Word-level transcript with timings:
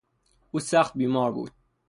او 0.51 0.59
سخت 0.59 0.93
بیمار 0.97 1.31
بود. 1.31 1.51